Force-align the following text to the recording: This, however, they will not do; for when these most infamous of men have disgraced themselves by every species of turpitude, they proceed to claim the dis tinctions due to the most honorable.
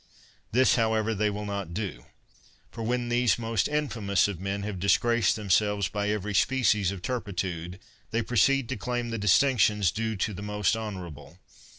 This, 0.51 0.73
however, 0.77 1.13
they 1.13 1.29
will 1.29 1.45
not 1.45 1.75
do; 1.75 2.05
for 2.71 2.81
when 2.81 3.09
these 3.09 3.37
most 3.37 3.67
infamous 3.67 4.27
of 4.27 4.39
men 4.39 4.63
have 4.63 4.79
disgraced 4.79 5.35
themselves 5.35 5.89
by 5.89 6.09
every 6.09 6.33
species 6.33 6.91
of 6.91 7.03
turpitude, 7.03 7.77
they 8.09 8.23
proceed 8.23 8.67
to 8.69 8.77
claim 8.77 9.11
the 9.11 9.19
dis 9.19 9.37
tinctions 9.37 9.93
due 9.93 10.15
to 10.15 10.33
the 10.33 10.41
most 10.41 10.75
honorable. 10.75 11.37